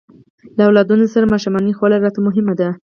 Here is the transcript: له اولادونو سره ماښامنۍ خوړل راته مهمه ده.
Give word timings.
له 0.57 0.63
اولادونو 0.69 1.05
سره 1.13 1.31
ماښامنۍ 1.33 1.73
خوړل 1.77 1.99
راته 2.03 2.19
مهمه 2.27 2.53
ده. 2.59 2.69